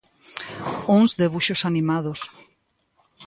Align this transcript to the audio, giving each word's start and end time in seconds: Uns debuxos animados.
Uns 0.97 1.11
debuxos 1.21 1.61
animados. 1.69 2.19